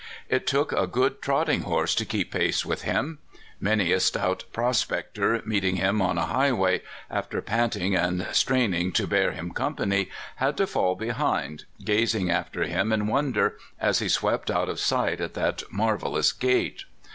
It 0.29 0.47
took 0.47 0.71
a 0.71 0.87
good 0.87 1.21
trotting 1.21 1.61
horse 1.61 1.93
to 1.93 2.05
keep 2.07 2.31
pace 2.31 2.65
with 2.65 2.81
him. 2.81 3.19
Many 3.59 3.91
a 3.91 3.99
stout 3.99 4.45
prospector, 4.51 5.43
meeting 5.45 5.75
him 5.75 6.01
on 6.01 6.17
a 6.17 6.25
highway, 6.25 6.81
after 7.11 7.39
panting 7.39 7.95
and 7.95 8.25
straining 8.31 8.93
to 8.93 9.05
bear 9.05 9.33
him. 9.33 9.51
company, 9.51 10.09
had 10.37 10.57
to 10.57 10.65
fall 10.65 10.95
behind, 10.95 11.65
gazing 11.85 12.31
after 12.31 12.63
him 12.63 12.91
in 12.91 13.05
wonder, 13.05 13.57
as 13.79 13.99
he 13.99 14.09
swept 14.09 14.49
out 14.49 14.69
of 14.69 14.79
sight 14.79 15.21
at 15.21 15.35
that 15.35 15.61
marvelous 15.71 16.31
gait. 16.33 16.85